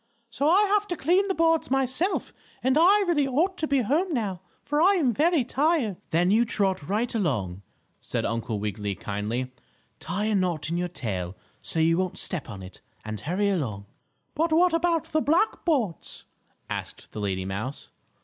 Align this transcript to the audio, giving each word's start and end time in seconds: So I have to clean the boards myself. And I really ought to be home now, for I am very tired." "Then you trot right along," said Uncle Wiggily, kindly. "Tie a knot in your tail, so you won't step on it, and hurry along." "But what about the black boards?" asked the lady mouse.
So 0.31 0.49
I 0.49 0.63
have 0.63 0.87
to 0.87 0.97
clean 0.97 1.27
the 1.27 1.35
boards 1.35 1.69
myself. 1.69 2.33
And 2.63 2.75
I 2.75 3.03
really 3.07 3.27
ought 3.27 3.55
to 3.59 3.67
be 3.67 3.83
home 3.83 4.11
now, 4.15 4.41
for 4.63 4.81
I 4.81 4.95
am 4.95 5.13
very 5.13 5.43
tired." 5.43 5.97
"Then 6.09 6.31
you 6.31 6.43
trot 6.43 6.89
right 6.89 7.13
along," 7.13 7.61
said 7.99 8.25
Uncle 8.25 8.59
Wiggily, 8.59 8.95
kindly. 8.95 9.51
"Tie 9.99 10.25
a 10.25 10.33
knot 10.33 10.71
in 10.71 10.77
your 10.77 10.87
tail, 10.87 11.35
so 11.61 11.79
you 11.79 11.99
won't 11.99 12.17
step 12.17 12.49
on 12.49 12.63
it, 12.63 12.81
and 13.05 13.19
hurry 13.21 13.49
along." 13.49 13.85
"But 14.33 14.51
what 14.51 14.73
about 14.73 15.03
the 15.11 15.21
black 15.21 15.63
boards?" 15.65 16.23
asked 16.67 17.11
the 17.11 17.19
lady 17.21 17.45
mouse. 17.45 17.89